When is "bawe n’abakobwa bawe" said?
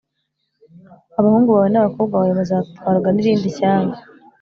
1.55-2.33